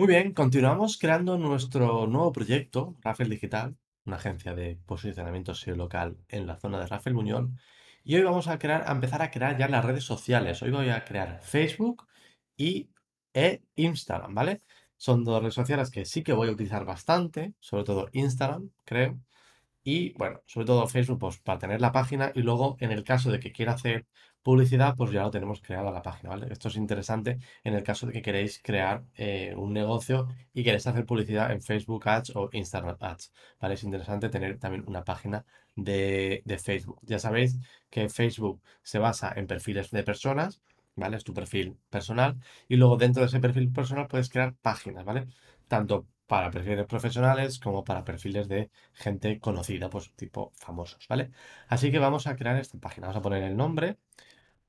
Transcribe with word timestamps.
Muy 0.00 0.08
bien, 0.08 0.32
continuamos 0.32 0.96
creando 0.96 1.36
nuestro 1.36 2.06
nuevo 2.06 2.32
proyecto, 2.32 2.96
Raffle 3.02 3.28
Digital, 3.28 3.76
una 4.06 4.16
agencia 4.16 4.54
de 4.54 4.78
posicionamiento 4.86 5.54
SEO 5.54 5.76
local 5.76 6.16
en 6.28 6.46
la 6.46 6.56
zona 6.56 6.80
de 6.80 6.86
Raffle 6.86 7.12
Muñoz. 7.12 7.50
Y 8.02 8.16
hoy 8.16 8.22
vamos 8.22 8.48
a, 8.48 8.58
crear, 8.58 8.84
a 8.86 8.92
empezar 8.92 9.20
a 9.20 9.30
crear 9.30 9.58
ya 9.58 9.68
las 9.68 9.84
redes 9.84 10.04
sociales. 10.04 10.62
Hoy 10.62 10.70
voy 10.70 10.88
a 10.88 11.04
crear 11.04 11.42
Facebook 11.42 12.08
y 12.56 12.88
e 13.34 13.62
Instagram, 13.76 14.34
¿vale? 14.34 14.62
Son 14.96 15.22
dos 15.22 15.42
redes 15.42 15.52
sociales 15.52 15.90
que 15.90 16.06
sí 16.06 16.22
que 16.22 16.32
voy 16.32 16.48
a 16.48 16.52
utilizar 16.52 16.86
bastante, 16.86 17.52
sobre 17.60 17.84
todo 17.84 18.08
Instagram, 18.12 18.70
creo. 18.86 19.20
Y 19.84 20.14
bueno, 20.14 20.40
sobre 20.46 20.66
todo 20.66 20.88
Facebook, 20.88 21.18
pues 21.18 21.40
para 21.40 21.58
tener 21.58 21.82
la 21.82 21.92
página 21.92 22.32
y 22.34 22.40
luego 22.40 22.78
en 22.80 22.90
el 22.90 23.04
caso 23.04 23.30
de 23.30 23.38
que 23.38 23.52
quiera 23.52 23.74
hacer 23.74 24.06
publicidad, 24.42 24.94
pues 24.96 25.10
ya 25.12 25.22
lo 25.22 25.30
tenemos 25.30 25.60
creada 25.60 25.90
la 25.90 26.02
página, 26.02 26.30
¿vale? 26.30 26.46
Esto 26.50 26.68
es 26.68 26.76
interesante 26.76 27.38
en 27.64 27.74
el 27.74 27.82
caso 27.82 28.06
de 28.06 28.12
que 28.12 28.22
queréis 28.22 28.60
crear 28.62 29.04
eh, 29.16 29.54
un 29.56 29.72
negocio 29.72 30.28
y 30.52 30.64
queréis 30.64 30.86
hacer 30.86 31.04
publicidad 31.06 31.52
en 31.52 31.62
Facebook 31.62 32.08
Ads 32.08 32.36
o 32.36 32.48
Instagram 32.52 32.96
Ads, 33.00 33.32
¿vale? 33.60 33.74
Es 33.74 33.84
interesante 33.84 34.28
tener 34.28 34.58
también 34.58 34.84
una 34.86 35.04
página 35.04 35.44
de, 35.76 36.42
de 36.44 36.58
Facebook. 36.58 37.00
Ya 37.02 37.18
sabéis 37.18 37.58
que 37.90 38.08
Facebook 38.08 38.62
se 38.82 38.98
basa 38.98 39.32
en 39.36 39.46
perfiles 39.46 39.90
de 39.90 40.02
personas, 40.02 40.62
¿vale? 40.96 41.16
Es 41.16 41.24
tu 41.24 41.34
perfil 41.34 41.76
personal 41.90 42.36
y 42.68 42.76
luego 42.76 42.96
dentro 42.96 43.22
de 43.22 43.28
ese 43.28 43.40
perfil 43.40 43.72
personal 43.72 44.06
puedes 44.08 44.28
crear 44.28 44.54
páginas, 44.54 45.04
¿vale? 45.04 45.26
Tanto 45.68 46.06
para 46.30 46.48
perfiles 46.52 46.86
profesionales 46.86 47.58
como 47.58 47.82
para 47.82 48.04
perfiles 48.04 48.46
de 48.46 48.70
gente 48.92 49.40
conocida, 49.40 49.90
pues 49.90 50.12
tipo 50.14 50.52
famosos, 50.54 51.08
¿vale? 51.08 51.32
Así 51.66 51.90
que 51.90 51.98
vamos 51.98 52.28
a 52.28 52.36
crear 52.36 52.56
esta 52.56 52.78
página. 52.78 53.08
Vamos 53.08 53.18
a 53.18 53.22
poner 53.22 53.42
el 53.42 53.56
nombre, 53.56 53.98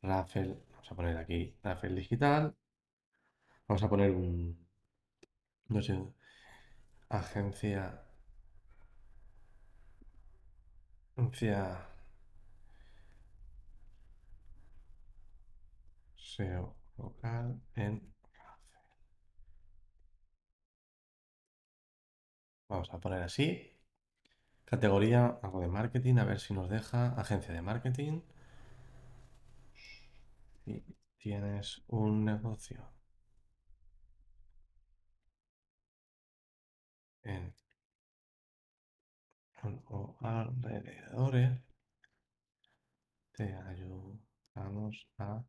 Rafael, 0.03 0.61
vamos 0.69 0.91
a 0.91 0.95
poner 0.95 1.17
aquí 1.17 1.55
Rafael 1.63 1.95
Digital. 1.95 2.55
Vamos 3.67 3.81
a 3.83 3.89
poner 3.89 4.11
un, 4.11 4.55
no 5.69 5.81
sé, 5.81 5.95
agencia, 7.09 8.01
agencia 11.15 11.87
SEO 16.17 16.75
local 16.97 17.61
en 17.75 18.01
Vamos 22.69 22.89
a 22.91 22.99
poner 22.99 23.21
así. 23.21 23.47
Categoría, 24.65 25.39
algo 25.43 25.61
de 25.61 25.67
marketing, 25.67 26.17
a 26.17 26.25
ver 26.25 26.39
si 26.39 26.53
nos 26.55 26.69
deja. 26.69 27.13
Agencia 27.19 27.53
de 27.53 27.61
marketing. 27.61 28.21
Tienes 31.17 31.83
un 31.87 32.25
negocio 32.25 32.91
en 37.23 37.53
o 39.63 40.15
alrededores. 40.21 41.59
Te 43.33 43.53
ayudamos 43.53 45.07
a 45.17 45.43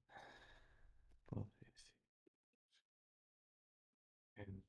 en 4.36 4.62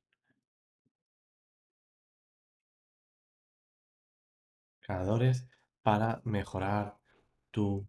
creadores 4.79 5.45
para 5.81 6.21
mejorar 6.23 6.97
tu 7.51 7.87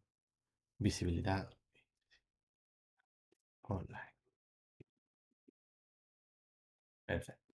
visibilidad 0.79 1.54
online. 3.69 4.15
Perfecto. 7.07 7.53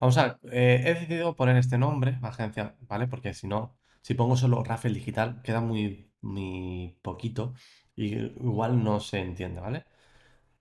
Vamos 0.00 0.18
a, 0.18 0.38
eh, 0.52 0.82
he 0.86 0.94
decidido 0.94 1.36
poner 1.36 1.56
este 1.58 1.78
nombre, 1.78 2.18
agencia, 2.22 2.76
¿vale? 2.82 3.08
Porque 3.08 3.34
si 3.34 3.48
no, 3.48 3.78
si 4.02 4.14
pongo 4.14 4.36
solo 4.36 4.64
Rafael 4.64 4.94
Digital, 4.94 5.42
queda 5.42 5.60
muy, 5.62 6.12
muy 6.22 6.98
poquito 7.02 7.54
y 7.96 8.16
igual 8.16 8.84
no 8.84 9.00
se 9.00 9.20
entiende, 9.20 9.60
¿vale? 9.62 9.86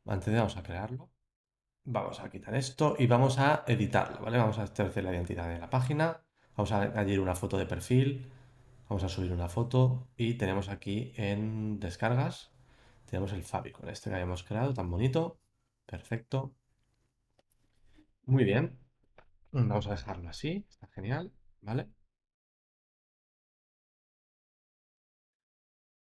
Antes 0.07 0.33
de 0.33 0.39
vamos 0.39 0.57
a 0.57 0.63
crearlo. 0.63 1.11
Vamos 1.85 2.21
a 2.21 2.31
quitar 2.31 2.55
esto 2.55 2.95
y 3.00 3.07
vamos 3.07 3.39
a 3.39 3.65
editarlo, 3.67 4.21
¿vale? 4.21 4.39
Vamos 4.39 4.59
a 4.59 4.65
establecer 4.65 5.03
la 5.05 5.13
identidad 5.13 5.50
de 5.50 5.59
la 5.59 5.69
página. 5.69 6.23
Vamos 6.57 6.71
a 6.73 6.83
añadir 6.83 7.19
una 7.21 7.35
foto 7.35 7.57
de 7.57 7.67
perfil. 7.67 8.31
Vamos 8.89 9.03
a 9.05 9.09
subir 9.09 9.33
una 9.33 9.50
foto 9.50 10.09
y 10.17 10.35
tenemos 10.35 10.69
aquí 10.69 11.13
en 11.17 11.79
descargas, 11.81 12.52
tenemos 13.05 13.33
el 13.33 13.43
con 13.71 13.89
este 13.89 14.09
que 14.09 14.15
habíamos 14.15 14.43
creado, 14.43 14.73
tan 14.73 14.89
bonito. 14.89 15.39
Perfecto. 15.85 16.53
Muy 18.25 18.43
bien. 18.43 18.77
Vamos 19.51 19.87
a 19.87 19.91
dejarlo 19.91 20.29
así, 20.29 20.65
está 20.69 20.87
genial, 20.87 21.31
¿vale? 21.61 21.87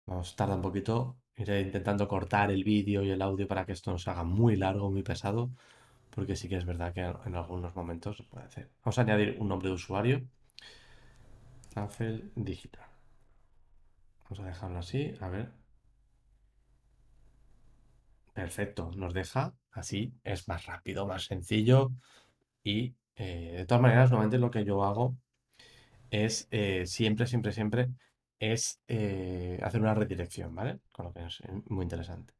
Vamos, 0.07 0.35
tarda 0.35 0.55
un 0.55 0.61
poquito. 0.61 1.17
Iré 1.37 1.61
intentando 1.61 2.07
cortar 2.07 2.49
el 2.51 2.63
vídeo 2.63 3.03
y 3.03 3.11
el 3.11 3.21
audio 3.21 3.47
para 3.47 3.65
que 3.65 3.73
esto 3.73 3.91
no 3.91 3.97
se 3.99 4.09
haga 4.09 4.23
muy 4.23 4.55
largo, 4.55 4.89
muy 4.89 5.03
pesado, 5.03 5.51
porque 6.11 6.35
sí 6.35 6.49
que 6.49 6.57
es 6.57 6.65
verdad 6.65 6.93
que 6.93 7.01
en 7.01 7.35
algunos 7.35 7.75
momentos 7.75 8.17
se 8.17 8.23
puede 8.23 8.45
hacer. 8.45 8.69
Vamos 8.83 8.97
a 8.99 9.01
añadir 9.01 9.37
un 9.39 9.49
nombre 9.49 9.69
de 9.69 9.75
usuario. 9.75 10.23
Tafel 11.73 12.31
Digital. 12.35 12.87
Vamos 14.23 14.39
a 14.39 14.45
dejarlo 14.47 14.79
así, 14.79 15.13
a 15.21 15.29
ver. 15.29 15.64
Perfecto, 18.35 18.91
nos 18.97 19.13
deja 19.13 19.55
así, 19.71 20.13
es 20.25 20.49
más 20.49 20.65
rápido, 20.65 21.07
más 21.07 21.23
sencillo 21.23 21.93
y 22.63 22.95
eh, 23.15 23.55
de 23.59 23.65
todas 23.65 23.81
maneras, 23.81 24.11
normalmente 24.11 24.39
lo 24.39 24.51
que 24.51 24.65
yo 24.65 24.83
hago 24.83 25.15
es 26.09 26.49
eh, 26.51 26.85
siempre, 26.85 27.27
siempre, 27.27 27.53
siempre 27.53 27.89
es 28.39 28.81
eh, 28.89 29.57
hacer 29.63 29.79
una 29.81 29.93
redirección, 29.93 30.53
¿vale? 30.53 30.79
Con 30.91 31.05
lo 31.05 31.13
que 31.13 31.25
es 31.25 31.41
muy 31.67 31.83
interesante. 31.83 32.33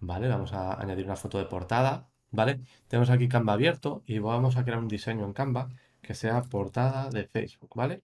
Vale, 0.00 0.26
vamos 0.28 0.52
a 0.52 0.80
añadir 0.80 1.04
una 1.06 1.16
foto 1.16 1.38
de 1.38 1.44
portada, 1.46 2.08
¿vale? 2.32 2.60
Tenemos 2.88 3.10
aquí 3.10 3.28
Canva 3.28 3.52
abierto 3.52 4.02
y 4.06 4.18
vamos 4.18 4.56
a 4.56 4.64
crear 4.64 4.80
un 4.80 4.88
diseño 4.88 5.24
en 5.24 5.32
Canva 5.32 5.68
que 6.02 6.14
sea 6.14 6.42
portada 6.42 7.10
de 7.10 7.26
Facebook, 7.28 7.70
¿vale? 7.76 8.02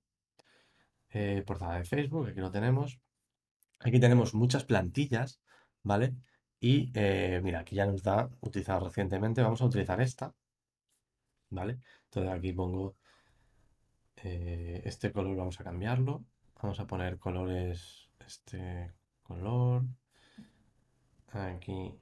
portada 1.46 1.78
de 1.78 1.84
Facebook, 1.84 2.28
aquí 2.28 2.40
lo 2.40 2.50
tenemos. 2.50 3.00
Aquí 3.80 4.00
tenemos 4.00 4.34
muchas 4.34 4.64
plantillas, 4.64 5.40
¿vale? 5.82 6.14
Y 6.62 6.92
mira, 7.42 7.60
aquí 7.60 7.74
ya 7.76 7.86
nos 7.86 8.02
da 8.04 8.30
utilizado 8.40 8.86
recientemente. 8.86 9.42
Vamos 9.42 9.60
a 9.62 9.66
utilizar 9.66 10.00
esta, 10.00 10.32
¿vale? 11.50 11.80
Entonces 12.04 12.32
aquí 12.32 12.52
pongo 12.52 12.96
eh, 14.16 14.80
este 14.84 15.12
color, 15.12 15.36
vamos 15.36 15.60
a 15.60 15.64
cambiarlo. 15.64 16.24
Vamos 16.62 16.78
a 16.80 16.86
poner 16.86 17.18
colores, 17.18 18.08
este 18.20 18.92
color. 19.24 19.82
Aquí, 21.32 21.98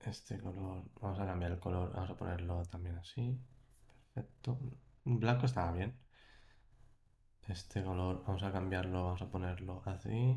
este 0.00 0.38
color, 0.40 0.84
vamos 1.00 1.18
a 1.20 1.26
cambiar 1.26 1.52
el 1.52 1.58
color, 1.60 1.92
vamos 1.92 2.10
a 2.10 2.16
ponerlo 2.16 2.62
también 2.64 2.96
así. 2.96 3.38
Perfecto. 4.14 4.58
Blanco 5.04 5.46
estaba 5.46 5.72
bien. 5.72 5.98
Este 7.48 7.82
color, 7.84 8.24
vamos 8.26 8.42
a 8.42 8.52
cambiarlo, 8.52 9.04
vamos 9.04 9.22
a 9.22 9.28
ponerlo 9.30 9.82
así. 9.84 10.36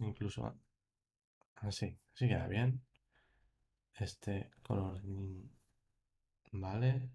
Incluso 0.00 0.54
así, 1.56 1.98
así 2.14 2.28
queda 2.28 2.48
bien. 2.48 2.82
Este 3.94 4.50
color, 4.62 5.00
vale 6.52 7.10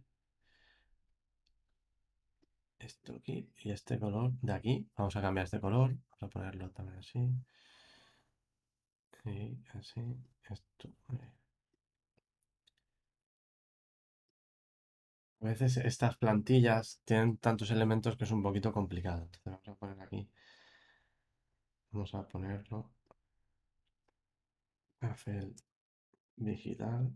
esto 2.79 3.15
aquí 3.15 3.49
y 3.57 3.71
este 3.71 3.99
color 3.99 4.31
de 4.41 4.53
aquí. 4.53 4.89
Vamos 4.97 5.15
a 5.15 5.21
cambiar 5.21 5.45
este 5.45 5.59
color. 5.59 5.89
Vamos 6.09 6.23
a 6.23 6.27
ponerlo 6.27 6.69
también 6.71 6.99
así. 6.99 7.19
Y 9.25 9.57
así. 9.77 10.01
Esto. 10.49 10.89
A 15.41 15.45
veces 15.45 15.77
estas 15.77 16.17
plantillas 16.17 17.01
tienen 17.05 17.37
tantos 17.37 17.69
elementos 17.71 18.15
que 18.15 18.23
es 18.23 18.31
un 18.31 18.41
poquito 18.41 18.71
complicado. 18.71 19.23
Entonces 19.23 19.43
vamos 19.45 19.67
a 19.67 19.75
poner 19.75 19.99
aquí. 20.01 20.29
Vamos 21.91 22.13
a 22.13 22.27
ponerlo. 22.27 22.89
Café 24.99 25.53
digital. 26.35 27.11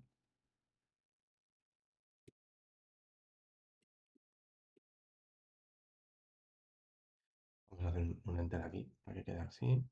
Vamos 7.69 7.85
a 7.85 7.89
hacer 7.89 8.18
un 8.25 8.39
enter 8.39 8.62
aquí 8.62 8.83
para 9.03 9.15
que 9.18 9.23
quede 9.25 9.39
así. 9.39 9.83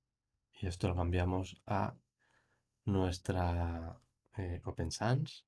Y 0.61 0.67
esto 0.67 0.87
lo 0.87 0.95
cambiamos 0.95 1.61
a 1.65 1.95
nuestra 2.85 3.99
eh, 4.37 4.61
Open 4.65 4.91
Sans, 4.91 5.45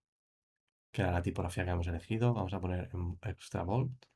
que 0.92 1.02
era 1.02 1.12
la 1.12 1.22
tipografía 1.22 1.66
que 1.66 1.72
hemos 1.72 1.88
elegido. 1.88 2.34
Vamos 2.34 2.54
a 2.54 2.62
poner 2.62 2.90
en 2.94 3.18
extra 3.24 3.64
bold. 3.64 4.11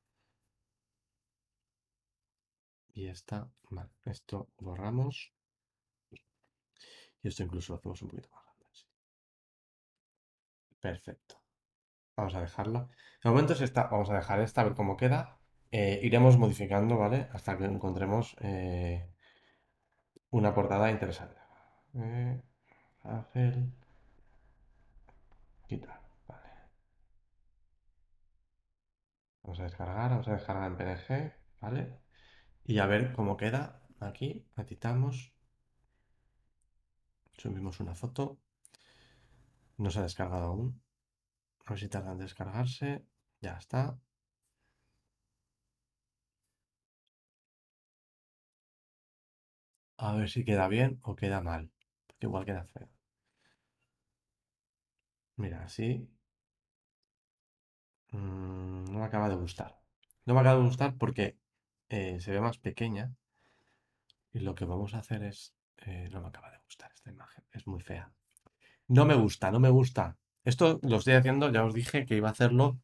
Y 2.95 3.07
esta, 3.09 3.51
vale, 3.69 3.91
esto 4.05 4.49
borramos. 4.57 5.33
Y 7.21 7.27
esto 7.27 7.43
incluso 7.43 7.73
lo 7.73 7.79
hacemos 7.79 8.01
un 8.01 8.07
poquito 8.07 8.29
más 8.31 8.45
grande. 8.45 8.55
Perfecto. 10.79 11.41
Vamos 12.15 12.35
a 12.35 12.41
dejarla. 12.41 12.87
De 13.21 13.29
momento 13.29 13.51
es 13.51 13.61
esta. 13.61 13.87
Vamos 13.87 14.09
a 14.09 14.15
dejar 14.15 14.39
esta, 14.39 14.61
a 14.61 14.63
ver 14.63 14.75
cómo 14.75 14.95
queda. 14.95 15.39
Eh, 15.71 15.99
iremos 16.03 16.37
modificando, 16.37 16.97
¿vale? 16.97 17.27
Hasta 17.33 17.57
que 17.57 17.65
encontremos 17.65 18.37
eh, 18.39 19.11
una 20.29 20.53
portada 20.53 20.89
interesante. 20.89 21.41
Eh. 21.95 22.41
Quitar. 25.67 26.01
Vale. 26.27 26.49
Vamos 29.43 29.59
a 29.59 29.63
descargar, 29.63 30.09
vamos 30.11 30.27
a 30.29 30.33
descargar 30.33 30.71
en 30.71 30.77
PNG, 30.77 31.33
¿vale? 31.59 32.04
Y 32.65 32.79
a 32.79 32.85
ver 32.85 33.13
cómo 33.13 33.37
queda. 33.37 33.81
Aquí, 34.01 34.45
editamos. 34.57 35.31
Subimos 37.37 37.79
una 37.79 37.93
foto. 37.95 38.39
No 39.83 39.89
se 39.89 39.99
ha 39.99 40.01
descargado 40.03 40.47
aún. 40.47 40.81
A 41.65 41.71
ver 41.71 41.79
si 41.81 41.89
tarda 41.89 42.13
en 42.13 42.19
descargarse. 42.19 43.05
Ya 43.41 43.57
está. 43.57 43.99
A 50.07 50.09
ver 50.17 50.29
si 50.33 50.45
queda 50.47 50.69
bien 50.75 50.91
o 51.09 51.17
queda 51.17 51.41
mal. 51.49 51.63
Porque 52.07 52.27
igual 52.27 52.45
queda 52.45 52.63
feo. 52.73 52.87
Mira, 55.37 55.63
así. 55.63 56.09
mm, 58.11 58.85
no 58.91 58.99
me 58.99 59.05
acaba 59.05 59.29
de 59.29 59.35
gustar. 59.35 59.71
No 60.25 60.33
me 60.33 60.39
acaba 60.41 60.59
de 60.59 60.65
gustar 60.67 60.97
porque 60.97 61.37
eh, 61.89 62.19
se 62.19 62.31
ve 62.31 62.41
más 62.41 62.57
pequeña. 62.59 63.15
Y 64.33 64.39
lo 64.39 64.53
que 64.55 64.65
vamos 64.65 64.93
a 64.93 64.99
hacer 64.99 65.23
es... 65.23 65.53
eh, 65.77 66.09
no 66.11 66.21
me 66.21 66.27
acaba 66.27 66.51
de 66.51 66.59
gustar 66.65 66.91
esta 66.93 67.09
imagen. 67.11 67.43
Es 67.51 67.65
muy 67.67 67.81
fea. 67.81 68.11
No 68.87 69.05
me 69.05 69.15
gusta, 69.15 69.51
no 69.51 69.59
me 69.61 69.69
gusta. 69.69 70.17
Esto 70.45 70.79
lo 70.83 70.97
estoy 70.97 71.15
haciendo, 71.15 71.51
ya 71.51 71.65
os 71.65 71.73
dije 71.75 72.05
que 72.05 72.17
iba 72.17 72.29
a 72.29 72.33
hacerlo 72.33 72.79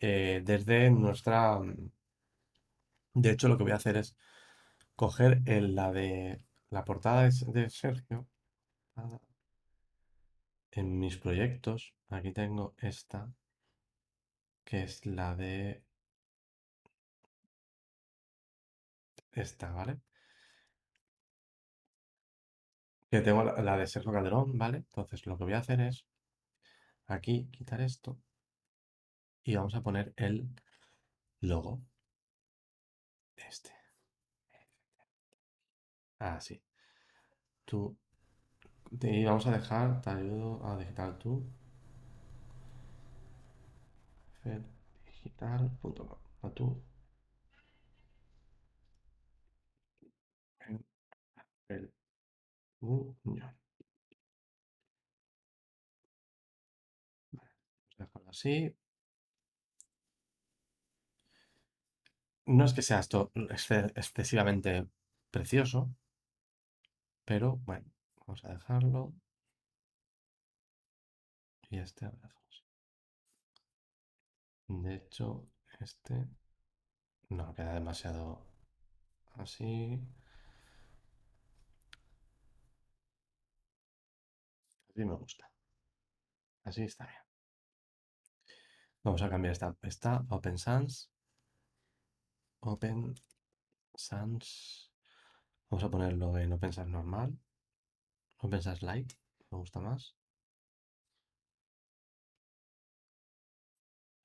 eh, 0.00 0.42
desde 0.44 0.90
nuestra... 0.90 1.58
mm, 1.60 1.90
De 3.14 3.30
hecho, 3.30 3.46
lo 3.46 3.56
que 3.56 3.62
voy 3.62 3.70
a 3.70 3.76
hacer 3.76 3.96
es 3.96 4.16
coger 4.96 5.42
el- 5.46 5.74
la 5.76 5.92
de 5.92 6.44
la 6.70 6.84
portada 6.84 7.22
de, 7.24 7.32
de 7.52 7.70
Sergio. 7.70 8.26
ah, 8.96 9.20
En 10.72 10.88
mis 10.98 11.16
proyectos, 11.16 11.94
aquí 12.08 12.32
tengo 12.32 12.74
esta, 12.78 13.32
que 14.64 14.82
es 14.84 15.04
la 15.04 15.36
de 15.36 15.82
esta, 19.32 19.70
¿vale? 19.72 20.00
Que 23.08 23.20
tengo 23.20 23.44
la, 23.44 23.62
la 23.62 23.76
de 23.76 23.86
Sergio 23.86 24.10
Calderón, 24.10 24.58
¿vale? 24.58 24.78
Entonces 24.78 25.24
lo 25.26 25.38
que 25.38 25.44
voy 25.44 25.52
a 25.52 25.58
hacer 25.58 25.80
es 25.80 26.04
aquí 27.08 27.50
quitar 27.52 27.82
esto 27.82 28.18
y 29.44 29.54
vamos 29.54 29.74
a 29.74 29.82
poner 29.82 30.14
el 30.16 30.48
logo. 31.40 31.82
Este. 33.36 33.72
Así. 36.20 36.62
Tú. 37.64 37.96
Y 39.00 39.24
vamos 39.24 39.46
a 39.46 39.52
dejar, 39.52 40.00
te 40.02 40.10
ayudo 40.10 40.64
a 40.66 40.76
digital 40.78 41.18
tú. 41.18 41.44
Digital.com. 45.06 46.18
A 46.42 46.50
tú. 46.50 46.82
En 50.68 50.80
el 51.68 51.92
A 52.82 52.86
dejarlo 57.98 58.30
así. 58.30 58.74
No 62.56 62.64
es 62.66 62.74
que 62.74 62.82
sea 62.88 62.98
esto 63.04 63.22
exce- 63.34 63.90
excesivamente 63.96 64.86
precioso, 65.30 65.88
pero 67.24 67.56
bueno, 67.64 67.86
vamos 68.26 68.44
a 68.44 68.52
dejarlo. 68.52 69.14
Y 71.70 71.78
este 71.78 72.04
dejamos. 72.04 72.64
De 74.68 74.94
hecho, 74.94 75.44
este 75.80 76.26
no 77.30 77.54
queda 77.54 77.72
demasiado 77.72 78.44
así. 79.36 79.98
Así 84.90 85.04
me 85.04 85.14
gusta. 85.14 85.50
Así 86.64 86.82
está 86.82 87.06
bien. 87.06 87.22
Vamos 89.02 89.22
a 89.22 89.30
cambiar 89.30 89.52
esta, 89.52 89.76
esta 89.82 90.24
Open 90.28 90.58
Sans. 90.58 91.10
Open 92.60 93.14
Sans. 93.94 94.92
Vamos 95.70 95.84
a 95.84 95.90
ponerlo 95.90 96.36
en 96.38 96.52
Open 96.52 96.72
Sans 96.72 96.88
normal. 96.88 97.38
Open 98.38 98.62
Sans 98.62 98.82
Lite. 98.82 99.14
Me 99.50 99.58
gusta 99.58 99.80
más. 99.80 100.16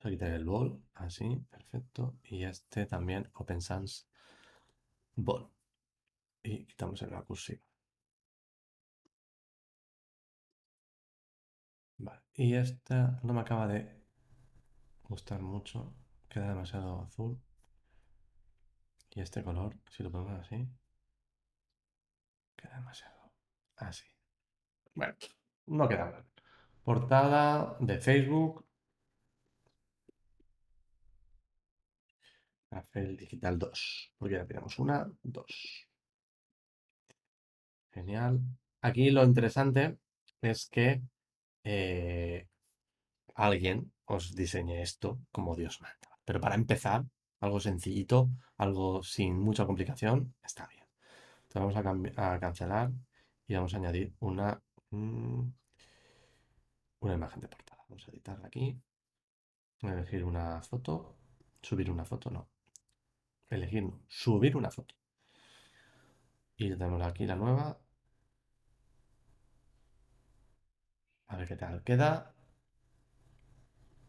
Voy 0.02 0.12
a 0.12 0.14
quitar 0.14 0.30
el 0.32 0.44
ball. 0.44 0.82
Así, 0.94 1.36
perfecto. 1.50 2.16
Y 2.24 2.44
este 2.44 2.86
también 2.86 3.30
Open 3.34 3.60
Sans 3.60 4.08
Ball. 5.14 5.48
Y 6.42 6.66
quitamos 6.66 7.00
el 7.02 7.10
cursiva. 7.24 7.65
Y 12.36 12.54
esta 12.54 13.18
no 13.22 13.32
me 13.32 13.40
acaba 13.40 13.66
de 13.66 13.90
gustar 15.04 15.40
mucho. 15.40 15.94
Queda 16.28 16.48
demasiado 16.48 17.00
azul. 17.02 17.40
Y 19.10 19.20
este 19.22 19.42
color, 19.42 19.74
si 19.90 20.02
lo 20.02 20.10
ponemos 20.12 20.40
así, 20.40 20.68
queda 22.54 22.74
demasiado 22.76 23.32
así. 23.76 24.04
Bueno, 24.94 25.14
no 25.66 25.88
queda 25.88 26.10
mal. 26.10 26.26
Portada 26.84 27.76
de 27.80 27.98
Facebook. 27.98 28.66
Rafael 32.70 33.16
Digital 33.16 33.58
2. 33.58 34.12
Porque 34.18 34.34
ya 34.34 34.46
tenemos 34.46 34.78
una, 34.78 35.10
dos. 35.22 35.88
Genial. 37.92 38.40
Aquí 38.82 39.10
lo 39.10 39.24
interesante 39.24 39.98
es 40.42 40.68
que 40.68 41.00
eh, 41.68 42.46
alguien 43.34 43.92
os 44.14 44.24
diseñe 44.40 44.82
esto 44.88 45.08
como 45.34 45.56
Dios 45.56 45.80
manda. 45.80 46.10
Pero 46.24 46.40
para 46.40 46.54
empezar, 46.54 47.00
algo 47.40 47.58
sencillito, 47.58 48.30
algo 48.56 49.02
sin 49.02 49.32
mucha 49.46 49.66
complicación, 49.66 50.34
está 50.44 50.68
bien. 50.68 50.86
Entonces 51.42 51.74
vamos 51.82 52.16
a, 52.16 52.38
cancelar 52.38 52.92
y 53.48 53.54
vamos 53.54 53.74
a 53.74 53.78
añadir 53.78 54.14
una, 54.20 54.62
mm, 54.90 55.42
una 57.00 57.14
imagen 57.14 57.40
de 57.40 57.48
portada. 57.48 57.84
Vamos 57.88 58.06
a 58.06 58.12
editarla 58.12 58.46
aquí. 58.46 58.80
Elegir 59.82 60.24
una 60.24 60.62
foto. 60.62 61.16
Subir 61.62 61.90
una 61.90 62.04
foto, 62.04 62.30
no. 62.30 62.48
Elegir. 63.50 63.90
Subir 64.06 64.56
una 64.56 64.70
foto. 64.70 64.94
Y 66.56 66.70
tenemos 66.70 67.02
aquí 67.02 67.26
la 67.26 67.34
nueva. 67.34 67.78
A 71.28 71.36
ver 71.36 71.48
qué 71.48 71.56
tal 71.56 71.82
queda. 71.82 72.32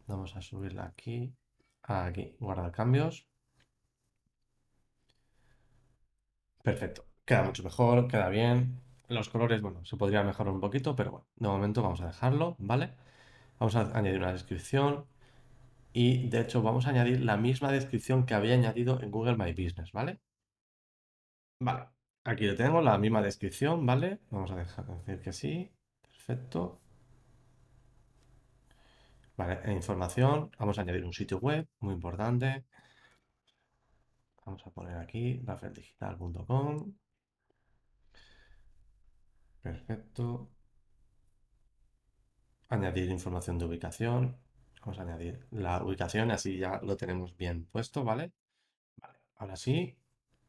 Vamos 0.08 0.36
a 0.36 0.42
subirla 0.42 0.86
aquí. 0.86 1.34
Aquí, 1.84 2.36
guardar 2.40 2.72
cambios. 2.72 3.28
Perfecto. 6.64 7.06
Queda 7.26 7.44
mucho 7.44 7.64
mejor, 7.64 8.08
queda 8.08 8.30
bien. 8.30 8.82
Los 9.08 9.30
colores, 9.30 9.62
bueno, 9.62 9.84
se 9.86 9.98
podría 9.98 10.24
mejorar 10.24 10.54
un 10.54 10.60
poquito, 10.62 10.96
pero 10.96 11.12
bueno, 11.12 11.28
de 11.36 11.48
momento 11.48 11.82
vamos 11.82 12.02
a 12.02 12.08
dejarlo, 12.08 12.56
¿vale? 12.60 12.94
Vamos 13.60 13.76
a 13.76 13.82
añadir 13.98 14.20
una 14.20 14.34
descripción 14.34 15.06
y 15.94 16.30
de 16.30 16.42
hecho 16.42 16.62
vamos 16.62 16.88
a 16.88 16.92
añadir 16.92 17.22
la 17.22 17.38
misma 17.38 17.72
descripción 17.72 18.26
que 18.26 18.34
había 18.34 18.54
añadido 18.56 19.02
en 19.02 19.12
Google 19.12 19.38
My 19.38 19.52
Business, 19.54 19.92
¿vale? 19.94 20.20
Vale, 21.60 21.88
aquí 22.24 22.46
lo 22.46 22.56
tengo, 22.56 22.82
la 22.82 22.98
misma 22.98 23.22
descripción, 23.22 23.86
¿vale? 23.86 24.20
Vamos 24.32 24.52
a 24.52 24.56
dejar 24.58 24.86
decir 24.86 25.22
que 25.22 25.34
sí. 25.34 25.72
Perfecto. 26.02 26.80
Vale, 29.38 29.60
en 29.64 29.74
información, 29.74 30.52
vamos 30.58 30.78
a 30.78 30.82
añadir 30.82 31.06
un 31.06 31.14
sitio 31.14 31.38
web, 31.40 31.68
muy 31.80 31.94
importante. 31.94 32.66
Vamos 34.46 34.66
a 34.66 34.72
poner 34.72 34.98
aquí 34.98 35.42
rafeldigital.com. 35.46 36.94
Perfecto. 39.62 40.50
Añadir 42.70 43.10
información 43.12 43.58
de 43.60 43.66
ubicación. 43.66 44.38
Vamos 44.82 45.00
a 45.00 45.04
añadir 45.04 45.46
la 45.52 45.84
ubicación, 45.84 46.32
así 46.32 46.58
ya 46.58 46.80
lo 46.82 46.98
tenemos 46.98 47.36
bien 47.38 47.66
puesto. 47.66 48.04
Vale, 48.04 48.32
ahora 49.36 49.56
sí. 49.56 49.98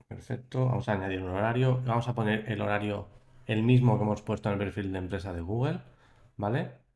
Perfecto. 0.06 0.66
Vamos 0.66 0.88
a 0.88 0.92
añadir 0.94 1.22
un 1.22 1.30
horario. 1.30 1.82
Vamos 1.84 2.08
a 2.08 2.14
poner 2.14 2.50
el 2.50 2.60
horario 2.62 3.08
el 3.46 3.62
mismo 3.62 3.98
que 3.98 4.04
hemos 4.04 4.22
puesto 4.22 4.48
en 4.48 4.54
el 4.54 4.58
perfil 4.58 4.92
de 4.92 4.98
empresa 4.98 5.32
de 5.32 5.40
Google, 5.40 5.80
¿vale? 6.36 6.87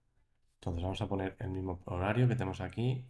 Entonces 0.62 0.83
vamos 0.85 1.02
a 1.02 1.09
poner 1.09 1.37
el 1.40 1.50
mismo 1.50 1.81
horario 1.87 2.28
que 2.28 2.37
tenemos 2.37 2.61
aquí. 2.61 3.04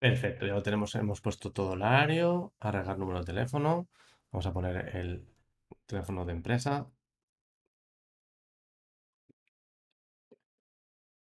Perfecto, 0.00 0.46
ya 0.46 0.54
lo 0.54 0.62
tenemos, 0.62 0.94
hemos 0.96 1.20
puesto 1.20 1.52
todo 1.52 1.74
el 1.74 1.82
horario, 1.82 2.52
agregar 2.58 2.98
número 2.98 3.20
de 3.20 3.26
teléfono. 3.26 3.88
Vamos 4.32 4.46
a 4.46 4.52
poner 4.52 4.96
el 4.96 5.24
teléfono 5.86 6.24
de 6.24 6.32
empresa. 6.32 6.90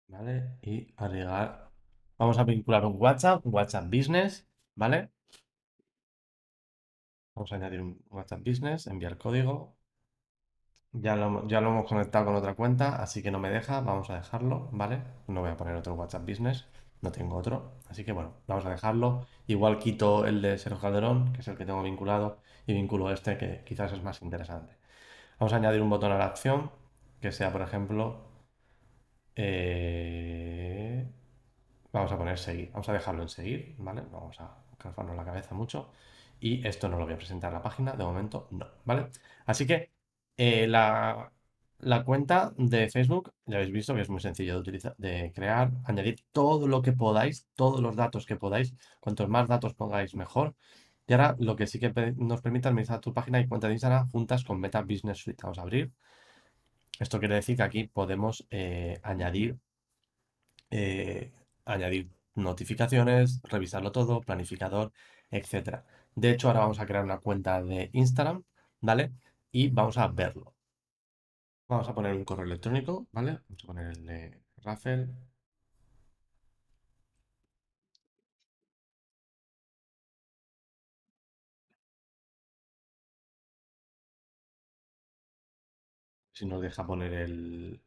¿Vale? 0.06 0.58
Y 0.62 0.86
agregar. 0.96 1.70
Vamos 2.18 2.38
a 2.38 2.44
vincular 2.44 2.84
un 2.86 2.94
WhatsApp, 3.00 3.44
un 3.44 3.52
WhatsApp 3.54 3.86
Business, 3.86 4.46
¿vale? 4.76 5.10
Vamos 7.34 7.52
a 7.52 7.56
añadir 7.56 7.80
un 7.82 8.00
WhatsApp 8.10 8.40
Business, 8.46 8.86
enviar 8.86 9.18
código. 9.18 9.76
Ya 10.92 11.16
lo, 11.16 11.46
ya 11.48 11.60
lo 11.60 11.70
hemos 11.70 11.86
conectado 11.86 12.26
con 12.26 12.34
otra 12.36 12.54
cuenta, 12.54 12.96
así 13.02 13.22
que 13.22 13.30
no 13.30 13.38
me 13.38 13.50
deja. 13.50 13.80
Vamos 13.80 14.10
a 14.10 14.16
dejarlo, 14.16 14.68
¿vale? 14.72 15.02
No 15.26 15.40
voy 15.40 15.50
a 15.50 15.56
poner 15.56 15.74
otro 15.76 15.94
WhatsApp 15.94 16.26
Business, 16.28 16.66
no 17.00 17.10
tengo 17.12 17.36
otro. 17.36 17.72
Así 17.88 18.04
que 18.04 18.12
bueno, 18.12 18.34
vamos 18.46 18.66
a 18.66 18.70
dejarlo. 18.70 19.26
Igual 19.46 19.78
quito 19.78 20.26
el 20.26 20.42
de 20.42 20.58
Sergio 20.58 20.80
Calderón, 20.80 21.32
que 21.32 21.40
es 21.40 21.48
el 21.48 21.56
que 21.56 21.64
tengo 21.66 21.82
vinculado, 21.82 22.38
y 22.66 22.74
vinculo 22.74 23.10
este, 23.10 23.38
que 23.38 23.62
quizás 23.64 23.92
es 23.92 24.02
más 24.02 24.20
interesante. 24.22 24.76
Vamos 25.40 25.52
a 25.54 25.56
añadir 25.56 25.82
un 25.82 25.90
botón 25.90 26.12
a 26.12 26.18
la 26.18 26.26
acción, 26.26 26.70
que 27.20 27.32
sea, 27.32 27.52
por 27.52 27.62
ejemplo, 27.62 28.22
eh, 29.36 31.10
vamos 31.92 32.12
a 32.12 32.18
poner 32.18 32.38
seguir. 32.38 32.70
Vamos 32.72 32.88
a 32.90 32.94
dejarlo 32.94 33.22
en 33.22 33.30
seguir, 33.30 33.76
¿vale? 33.78 34.02
Vamos 34.12 34.40
a 34.40 34.56
calfarnos 34.78 35.16
la 35.16 35.24
cabeza 35.24 35.54
mucho. 35.54 35.92
Y 36.40 36.66
esto 36.66 36.88
no 36.88 36.98
lo 36.98 37.04
voy 37.06 37.14
a 37.14 37.18
presentar 37.18 37.50
en 37.50 37.56
la 37.56 37.62
página, 37.62 37.94
de 37.94 38.04
momento 38.04 38.48
no, 38.52 38.66
¿vale? 38.86 39.08
Así 39.46 39.66
que 39.66 39.91
eh, 40.44 40.66
la, 40.66 41.30
cuenta 42.04 42.52
de 42.56 42.88
Facebook, 42.90 43.32
ya 43.46 43.56
habéis 43.56 43.72
visto 43.72 43.94
que 43.94 44.00
es 44.00 44.10
muy 44.10 44.20
sencillo 44.20 44.54
de 44.54 44.60
utilizar, 44.60 44.94
de 44.98 45.32
crear, 45.32 45.70
añadir 45.84 46.16
todo 46.32 46.66
lo 46.66 46.82
que 46.82 46.92
podáis, 46.92 47.46
todos 47.54 47.80
los 47.80 47.94
datos 47.94 48.26
que 48.26 48.34
podáis. 48.36 48.74
Cuantos 49.00 49.28
más 49.28 49.46
datos 49.48 49.74
pongáis, 49.74 50.16
mejor. 50.16 50.56
Y 51.06 51.12
ahora 51.12 51.36
lo 51.38 51.54
que 51.56 51.66
sí 51.68 51.78
que 51.78 51.92
nos 52.16 52.40
permite 52.42 52.68
administrar 52.68 53.00
tu 53.00 53.12
página 53.14 53.38
y 53.40 53.46
cuenta 53.46 53.68
de 53.68 53.74
Instagram 53.74 54.10
juntas 54.10 54.42
con 54.44 54.58
Meta 54.60 54.82
Business 54.82 55.18
Suite. 55.18 55.40
Vamos 55.42 55.58
a 55.58 55.62
abrir. 55.62 55.92
Esto 56.98 57.18
quiere 57.20 57.36
decir 57.36 57.56
que 57.56 57.62
aquí 57.62 57.84
podemos 57.84 58.44
eh, 58.50 58.98
añadir, 59.04 59.58
eh, 60.70 61.32
añadir 61.64 62.10
notificaciones, 62.34 63.40
revisarlo 63.44 63.92
todo, 63.92 64.20
planificador, 64.22 64.92
etc. 65.30 65.84
De 66.16 66.30
hecho, 66.30 66.48
ahora 66.48 66.60
vamos 66.60 66.80
a 66.80 66.86
crear 66.86 67.04
una 67.04 67.18
cuenta 67.18 67.62
de 67.62 67.90
Instagram, 67.92 68.44
¿vale? 68.80 69.12
Y 69.52 69.68
vamos 69.70 69.98
a 69.98 70.08
verlo. 70.08 70.56
Vamos 71.70 71.88
a 71.88 71.94
poner 71.96 72.14
un 72.14 72.24
correo 72.24 72.46
electrónico, 72.46 73.08
¿vale? 73.10 73.40
Vamos 73.48 73.64
a 73.64 73.66
poner 73.66 73.86
el 73.88 74.06
de 74.06 74.42
Rafael. 74.58 75.12
Si 86.34 86.44
nos 86.44 86.60
deja 86.60 86.86
poner 86.86 87.14
el... 87.14 87.80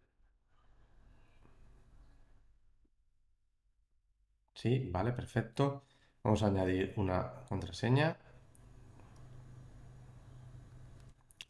Sí, 4.55 4.89
vale, 4.91 5.11
perfecto. 5.11 5.83
Vamos 6.23 6.41
a 6.41 6.47
añadir 6.47 6.93
una 6.97 7.43
contraseña. 7.47 8.17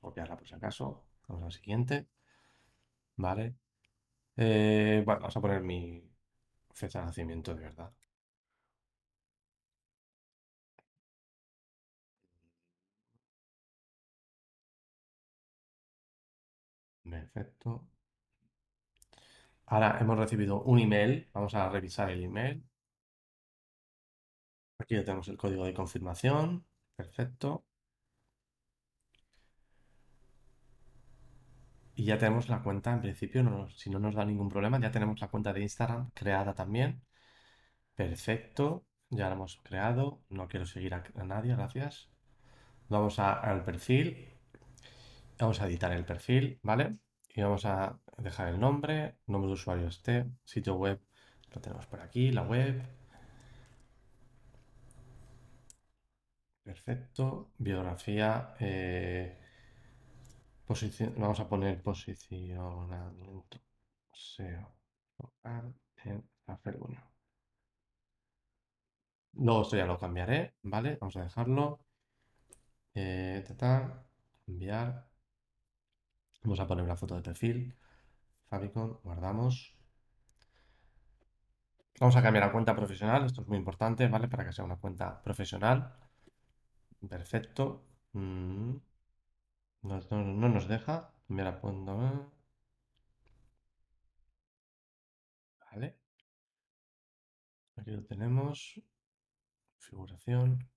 Copiarla 0.06 0.38
por 0.38 0.48
si 0.48 0.56
acaso. 0.56 0.86
Vamos 1.28 1.44
al 1.46 1.52
siguiente. 1.52 2.08
Vale. 3.18 3.56
Eh, 4.38 5.04
bueno, 5.06 5.22
vamos 5.22 5.38
a 5.38 5.42
poner 5.42 5.62
mi 5.64 6.04
fecha 6.74 7.00
de 7.02 7.06
nacimiento 7.08 7.54
de 7.56 7.62
verdad. 7.64 7.94
Perfecto. 17.10 17.88
Ahora 19.68 19.98
hemos 20.02 20.18
recibido 20.18 20.64
un 20.64 20.80
email. 20.80 21.30
Vamos 21.34 21.54
a 21.54 21.70
revisar 21.70 22.10
el 22.10 22.24
email. 22.24 22.64
Aquí 24.80 24.96
ya 24.96 25.04
tenemos 25.04 25.28
el 25.28 25.36
código 25.38 25.66
de 25.66 25.74
confirmación. 25.74 26.66
Perfecto. 26.96 27.66
Y 31.96 32.06
ya 32.06 32.18
tenemos 32.18 32.50
la 32.50 32.62
cuenta, 32.62 32.92
en 32.94 33.02
principio, 33.02 33.70
si 33.75 33.90
no 33.90 34.00
nos 34.00 34.16
da 34.16 34.25
ningún 34.25 34.50
problema, 34.50 34.80
ya 34.80 34.92
tenemos 34.92 35.20
la 35.22 35.30
cuenta 35.30 35.54
de 35.54 35.62
Instagram 35.62 36.12
creada 36.14 36.54
también. 36.54 37.02
Perfecto. 37.96 38.86
Ya 39.10 39.30
la 39.30 39.36
hemos 39.36 39.58
creado. 39.64 40.22
No 40.30 40.48
quiero 40.48 40.66
seguir 40.66 40.94
a, 40.96 41.04
nadie, 41.25 41.56
gracias. 41.56 42.10
Vamos 42.90 43.20
al 43.20 43.64
perfil. 43.64 44.36
Vamos 45.40 45.62
a 45.62 45.68
editar 45.68 45.92
el 45.94 46.06
perfil, 46.06 46.60
¿vale? 46.64 46.98
Y 47.34 47.42
vamos 47.42 47.66
a 47.66 48.00
dejar 48.18 48.50
el 48.50 48.60
nombre, 48.60 49.18
nombre 49.28 49.48
de 49.48 49.54
usuario 49.54 49.88
este, 49.88 50.25
sitio 50.46 50.75
web, 50.75 51.02
lo 51.54 51.62
tenemos 51.62 51.86
por 51.88 52.02
aquí, 52.02 52.32
la 52.32 52.44
web. 52.44 52.82
Perfecto. 56.64 57.52
Biografía. 57.58 58.56
Eh, 58.60 59.45
vamos 61.17 61.39
a 61.39 61.48
poner 61.48 61.81
posicionamiento 61.81 63.60
SEO 64.13 64.75
local 65.19 65.74
en 66.03 66.24
1. 66.48 67.15
Luego 69.34 69.62
esto 69.62 69.77
ya 69.77 69.86
lo 69.86 70.00
cambiaré, 70.00 70.55
¿vale? 70.63 70.98
Vamos 71.00 71.15
a 71.17 71.24
dejarlo. 71.24 71.79
Eh. 72.95 73.43
Vamos 76.43 76.60
a 76.60 76.67
poner 76.67 76.84
una 76.86 76.95
foto 76.95 77.15
de 77.15 77.22
perfil. 77.22 77.75
Fabicon, 78.50 79.00
guardamos. 79.03 79.75
Vamos 82.00 82.15
a 82.15 82.22
cambiar 82.22 82.45
a 82.45 82.51
cuenta 82.51 82.75
profesional, 82.75 83.25
esto 83.25 83.41
es 83.41 83.48
muy 83.48 83.57
importante, 83.57 84.07
¿vale? 84.07 84.27
Para 84.27 84.45
que 84.45 84.53
sea 84.53 84.65
una 84.65 84.77
cuenta 84.77 85.22
profesional. 85.24 85.93
Perfecto. 87.10 87.86
Mm. 88.13 88.75
No, 89.86 90.50
nos 90.50 90.68
deja. 90.68 91.12
Cambiar 91.27 91.48
a 91.48 91.60
cuenta. 91.62 91.94
Vale. 95.72 95.96
Aquí 97.77 97.92
lo 97.92 98.04
tenemos. 98.04 98.82
Configuración. 99.77 100.68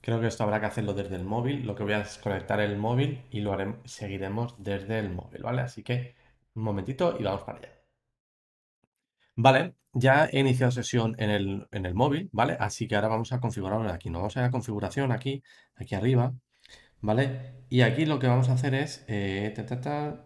Creo 0.00 0.20
que 0.20 0.28
esto 0.28 0.44
habrá 0.44 0.60
que 0.60 0.66
hacerlo 0.66 0.94
desde 0.94 1.16
el 1.16 1.24
móvil. 1.24 1.66
Lo 1.66 1.74
que 1.74 1.82
voy 1.82 1.94
a 1.94 2.00
es 2.02 2.18
conectar 2.18 2.60
el 2.60 2.76
móvil 2.76 3.26
y 3.30 3.40
lo 3.40 3.52
haremos, 3.52 3.78
seguiremos 3.90 4.54
desde 4.58 4.98
el 5.00 5.10
móvil, 5.10 5.42
¿vale? 5.42 5.62
Así 5.62 5.82
que 5.82 6.14
un 6.54 6.62
momentito 6.62 7.16
y 7.18 7.24
vamos 7.24 7.42
para 7.42 7.58
allá. 7.58 7.72
Vale, 9.36 9.74
ya 9.92 10.26
he 10.26 10.40
iniciado 10.40 10.70
sesión 10.72 11.14
en 11.18 11.30
el, 11.30 11.68
en 11.72 11.86
el 11.86 11.94
móvil, 11.94 12.30
¿vale? 12.32 12.56
Así 12.60 12.86
que 12.86 12.94
ahora 12.96 13.08
vamos 13.08 13.32
a 13.32 13.40
configurarlo 13.40 13.90
aquí. 13.90 14.08
Nos 14.10 14.20
vamos 14.20 14.36
a 14.36 14.40
ir 14.40 14.46
a 14.46 14.50
configuración 14.50 15.12
aquí, 15.12 15.42
aquí 15.74 15.94
arriba, 15.94 16.34
¿vale? 17.00 17.56
Y 17.68 17.82
aquí 17.82 18.06
lo 18.06 18.18
que 18.18 18.28
vamos 18.28 18.48
a 18.48 18.52
hacer 18.52 18.74
es, 18.74 19.04
eh, 19.08 19.54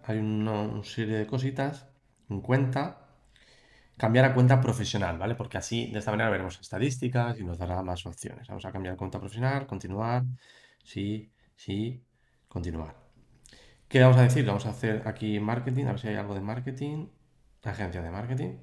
hay 0.04 0.18
una, 0.18 0.82
serie 0.84 1.16
de 1.16 1.26
cositas, 1.26 1.88
en 2.28 2.40
cuenta, 2.42 3.08
cambiar 3.96 4.26
a 4.26 4.34
cuenta 4.34 4.60
profesional, 4.60 5.18
¿vale? 5.18 5.34
Porque 5.34 5.58
así, 5.58 5.90
de 5.90 5.98
esta 5.98 6.10
manera 6.10 6.30
veremos 6.30 6.60
estadísticas 6.60 7.38
y 7.38 7.44
nos 7.44 7.58
dará 7.58 7.82
más 7.82 8.06
opciones. 8.06 8.48
Vamos 8.48 8.64
a 8.64 8.72
cambiar 8.72 8.96
cuenta 8.96 9.18
profesional, 9.18 9.66
continuar, 9.66 10.24
sí, 10.84 11.32
sí, 11.56 12.04
continuar. 12.48 12.96
¿Qué 13.88 14.00
vamos 14.00 14.18
a 14.18 14.22
decir? 14.22 14.44
Vamos 14.46 14.66
a 14.66 14.70
hacer 14.70 15.02
aquí 15.06 15.40
marketing, 15.40 15.86
a 15.86 15.92
ver 15.92 16.00
si 16.00 16.08
hay 16.08 16.16
algo 16.16 16.34
de 16.34 16.40
marketing, 16.40 17.08
agencia 17.64 18.02
de 18.02 18.10
marketing. 18.10 18.58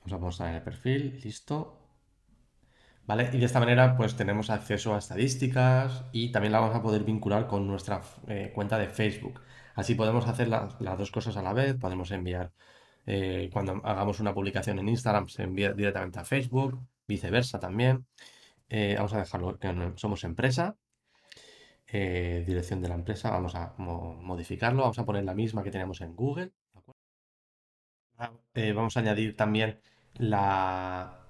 Vamos 0.00 0.12
a 0.12 0.18
mostrar 0.18 0.48
en 0.50 0.56
el 0.56 0.62
perfil, 0.62 1.20
listo. 1.22 1.83
¿Vale? 3.06 3.28
Y 3.34 3.38
de 3.38 3.44
esta 3.44 3.60
manera 3.60 3.96
pues 3.96 4.16
tenemos 4.16 4.48
acceso 4.50 4.94
a 4.94 4.98
estadísticas 4.98 6.04
y 6.12 6.32
también 6.32 6.52
la 6.52 6.60
vamos 6.60 6.74
a 6.74 6.82
poder 6.82 7.04
vincular 7.04 7.46
con 7.46 7.66
nuestra 7.66 8.00
eh, 8.28 8.50
cuenta 8.54 8.78
de 8.78 8.88
Facebook. 8.88 9.40
Así 9.74 9.94
podemos 9.94 10.26
hacer 10.26 10.48
las 10.48 10.98
dos 10.98 11.10
cosas 11.10 11.36
a 11.36 11.42
la 11.42 11.52
vez, 11.52 11.74
podemos 11.74 12.10
enviar, 12.12 12.52
eh, 13.06 13.50
cuando 13.52 13.80
hagamos 13.84 14.20
una 14.20 14.32
publicación 14.32 14.78
en 14.78 14.88
Instagram 14.88 15.28
se 15.28 15.42
envía 15.42 15.72
directamente 15.72 16.18
a 16.20 16.24
Facebook, 16.24 16.80
viceversa 17.06 17.58
también. 17.58 18.06
Eh, 18.68 18.94
vamos 18.96 19.12
a 19.14 19.18
dejarlo 19.18 19.58
que 19.58 19.92
somos 19.96 20.24
empresa, 20.24 20.76
dirección 21.86 22.80
de 22.82 22.88
la 22.88 22.94
empresa, 22.96 23.30
vamos 23.30 23.54
a 23.54 23.74
modificarlo, 23.78 24.82
vamos 24.82 24.98
a 24.98 25.04
poner 25.04 25.24
la 25.24 25.34
misma 25.34 25.62
que 25.62 25.70
tenemos 25.70 26.00
en 26.00 26.16
Google. 26.16 26.52
vamos 28.74 28.96
a 28.96 29.00
añadir 29.00 29.36
también 29.36 29.80
la, 30.14 31.23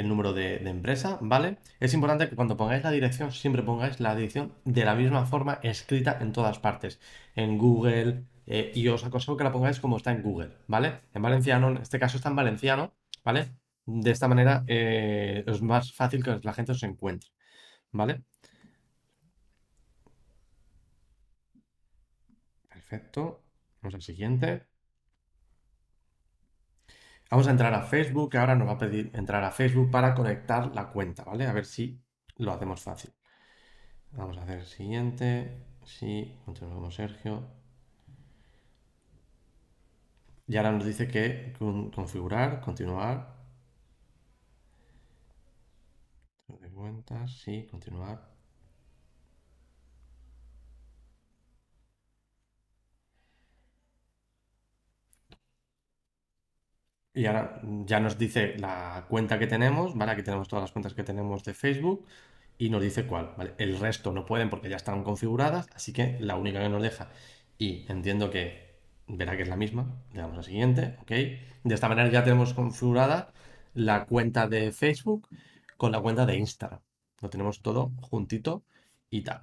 el 0.00 0.08
número 0.08 0.32
de, 0.32 0.56
empresa, 0.68 1.18
¿vale? 1.20 1.58
Es 1.80 1.94
importante 1.94 2.28
que 2.28 2.36
cuando 2.36 2.56
pongáis 2.56 2.84
la 2.84 2.90
dirección 2.90 3.32
siempre 3.32 3.62
pongáis 3.62 4.00
la 4.00 4.14
dirección 4.14 4.52
de 4.64 4.84
la 4.84 4.94
misma 4.94 5.26
forma 5.26 5.58
escrita 5.62 6.18
en 6.20 6.32
todas 6.32 6.58
partes. 6.58 7.00
En 7.34 7.58
Google, 7.58 8.24
eh, 8.46 8.72
y 8.74 8.88
os 8.88 9.04
aconsejo 9.04 9.36
que 9.36 9.44
la 9.44 9.52
pongáis 9.52 9.80
como 9.80 9.96
está 9.96 10.12
en 10.12 10.22
Google, 10.22 10.50
¿vale? 10.66 11.00
En 11.14 11.22
valenciano, 11.22 11.70
en 11.70 11.78
este 11.78 11.98
caso 11.98 12.16
está 12.18 12.28
en 12.28 12.36
valenciano, 12.36 12.94
¿vale? 13.24 13.52
De 13.86 14.10
esta 14.10 14.28
manera 14.28 14.64
eh, 14.68 15.44
es 15.46 15.62
más 15.62 15.92
fácil 15.92 16.22
que 16.24 16.40
la 16.42 16.52
gente 16.52 16.72
os 16.72 16.82
encuentre, 16.82 17.30
¿vale? 17.92 18.22
Perfecto. 22.68 23.42
Vamos 23.80 23.94
al 23.94 24.02
siguiente. 24.02 24.66
Vamos 27.30 27.46
a 27.48 27.50
entrar 27.50 27.74
a 27.74 27.82
Facebook, 27.82 28.30
que 28.30 28.38
ahora 28.38 28.54
nos 28.54 28.68
va 28.68 28.72
a 28.72 28.78
pedir 28.78 29.10
entrar 29.14 29.42
a 29.44 29.50
Facebook 29.50 29.90
para 29.90 30.14
conectar 30.14 30.74
la 30.74 30.88
cuenta, 30.90 31.24
¿vale? 31.24 31.46
A 31.46 31.52
ver 31.52 31.64
si 31.64 32.00
lo 32.36 32.52
hacemos 32.52 32.80
fácil. 32.82 33.12
Vamos 34.12 34.36
a 34.38 34.42
hacer 34.42 34.58
el 34.58 34.66
siguiente. 34.66 35.64
Sí, 35.84 36.38
continuamos 36.44 36.94
Sergio. 36.96 37.42
Y 40.48 40.56
ahora 40.56 40.72
nos 40.72 40.84
dice 40.84 41.08
que 41.08 41.52
configurar, 41.94 42.60
continuar. 42.60 43.36
De 46.48 46.68
cuentas, 46.72 47.38
sí, 47.38 47.66
continuar. 47.70 48.35
Y 57.16 57.24
ahora 57.24 57.62
ya 57.86 57.98
nos 57.98 58.18
dice 58.18 58.58
la 58.58 59.06
cuenta 59.08 59.38
que 59.38 59.46
tenemos, 59.46 59.96
¿vale? 59.96 60.12
Aquí 60.12 60.22
tenemos 60.22 60.48
todas 60.48 60.64
las 60.64 60.72
cuentas 60.72 60.92
que 60.92 61.02
tenemos 61.02 61.44
de 61.44 61.54
Facebook 61.54 62.04
y 62.58 62.68
nos 62.68 62.82
dice 62.82 63.06
cuál, 63.06 63.32
¿vale? 63.38 63.54
El 63.56 63.78
resto 63.78 64.12
no 64.12 64.26
pueden 64.26 64.50
porque 64.50 64.68
ya 64.68 64.76
están 64.76 65.02
configuradas, 65.02 65.66
así 65.74 65.94
que 65.94 66.18
la 66.20 66.36
única 66.36 66.60
que 66.60 66.68
nos 66.68 66.82
deja, 66.82 67.08
y 67.56 67.86
entiendo 67.88 68.28
que 68.28 68.76
verá 69.06 69.34
que 69.34 69.44
es 69.44 69.48
la 69.48 69.56
misma, 69.56 69.86
le 70.12 70.20
damos 70.20 70.36
a 70.36 70.42
siguiente, 70.42 70.98
¿ok? 71.00 71.10
De 71.64 71.74
esta 71.74 71.88
manera 71.88 72.10
ya 72.10 72.22
tenemos 72.22 72.52
configurada 72.52 73.32
la 73.72 74.04
cuenta 74.04 74.46
de 74.46 74.70
Facebook 74.70 75.26
con 75.78 75.92
la 75.92 76.00
cuenta 76.00 76.26
de 76.26 76.36
Instagram. 76.36 76.80
Lo 77.22 77.30
tenemos 77.30 77.62
todo 77.62 77.92
juntito 78.02 78.62
y 79.08 79.22
tal. 79.22 79.40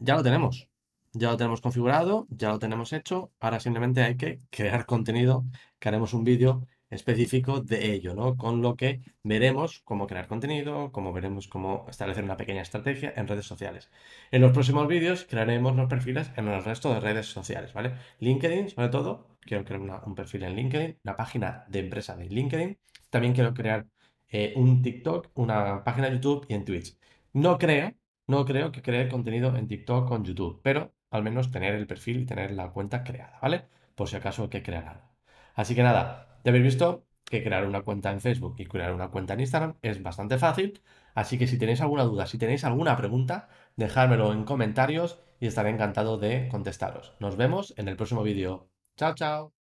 Ya 0.00 0.16
lo 0.16 0.24
tenemos. 0.24 0.68
Ya 1.12 1.30
lo 1.30 1.36
tenemos 1.36 1.60
configurado, 1.60 2.26
ya 2.30 2.48
lo 2.50 2.58
tenemos 2.58 2.92
hecho. 2.92 3.30
Ahora 3.38 3.60
simplemente 3.60 4.02
hay 4.02 4.16
que 4.16 4.40
crear 4.50 4.86
contenido, 4.86 5.44
que 5.78 5.88
haremos 5.88 6.12
un 6.12 6.24
vídeo 6.24 6.66
específico 6.90 7.60
de 7.60 7.92
ello, 7.92 8.14
¿no? 8.14 8.36
Con 8.36 8.62
lo 8.62 8.76
que 8.76 9.00
veremos 9.22 9.80
cómo 9.84 10.06
crear 10.06 10.28
contenido, 10.28 10.92
cómo 10.92 11.12
veremos 11.12 11.48
cómo 11.48 11.86
establecer 11.88 12.24
una 12.24 12.36
pequeña 12.36 12.62
estrategia 12.62 13.12
en 13.16 13.28
redes 13.28 13.46
sociales. 13.46 13.90
En 14.30 14.42
los 14.42 14.52
próximos 14.52 14.86
vídeos 14.88 15.24
crearemos 15.28 15.76
los 15.76 15.88
perfiles 15.88 16.30
en 16.36 16.48
el 16.48 16.62
resto 16.64 16.92
de 16.92 17.00
redes 17.00 17.26
sociales, 17.26 17.72
¿vale? 17.72 17.94
LinkedIn, 18.20 18.70
sobre 18.70 18.88
todo, 18.88 19.36
quiero 19.40 19.64
crear 19.64 19.80
un 20.06 20.14
perfil 20.14 20.44
en 20.44 20.54
LinkedIn, 20.56 20.98
una 21.04 21.16
página 21.16 21.64
de 21.68 21.80
empresa 21.80 22.16
de 22.16 22.28
LinkedIn. 22.28 22.78
También 23.10 23.34
quiero 23.34 23.54
crear 23.54 23.86
eh, 24.28 24.52
un 24.56 24.82
TikTok, 24.82 25.30
una 25.34 25.82
página 25.84 26.08
de 26.08 26.14
YouTube 26.16 26.46
y 26.48 26.54
en 26.54 26.64
Twitch. 26.64 26.96
No 27.32 27.58
creo, 27.58 27.92
no 28.26 28.44
creo 28.44 28.72
que 28.72 28.82
cree 28.82 29.08
contenido 29.08 29.56
en 29.56 29.68
TikTok 29.68 30.12
en 30.12 30.24
YouTube, 30.24 30.60
pero 30.62 30.94
al 31.10 31.22
menos 31.22 31.50
tener 31.50 31.74
el 31.74 31.86
perfil 31.86 32.20
y 32.20 32.26
tener 32.26 32.50
la 32.52 32.70
cuenta 32.70 33.04
creada, 33.04 33.38
¿vale? 33.40 33.66
Por 33.94 34.08
si 34.08 34.16
acaso 34.16 34.48
que 34.50 34.62
crear 34.62 34.88
algo. 34.88 35.16
Así 35.54 35.74
que 35.74 35.82
nada, 35.82 36.25
ya 36.46 36.50
habéis 36.50 36.64
visto 36.64 37.04
que 37.24 37.42
crear 37.42 37.66
una 37.66 37.82
cuenta 37.82 38.12
en 38.12 38.20
Facebook 38.20 38.54
y 38.58 38.66
crear 38.66 38.94
una 38.94 39.08
cuenta 39.10 39.34
en 39.34 39.40
Instagram 39.40 39.74
es 39.82 40.00
bastante 40.00 40.38
fácil. 40.38 40.80
Así 41.14 41.38
que 41.38 41.48
si 41.48 41.58
tenéis 41.58 41.80
alguna 41.80 42.04
duda, 42.04 42.26
si 42.26 42.38
tenéis 42.38 42.62
alguna 42.62 42.96
pregunta, 42.96 43.48
dejádmelo 43.74 44.32
en 44.32 44.44
comentarios 44.44 45.18
y 45.40 45.48
estaré 45.48 45.70
encantado 45.70 46.18
de 46.18 46.48
contestaros. 46.48 47.14
Nos 47.18 47.36
vemos 47.36 47.74
en 47.76 47.88
el 47.88 47.96
próximo 47.96 48.22
vídeo. 48.22 48.70
Chao, 48.96 49.14
chao. 49.16 49.55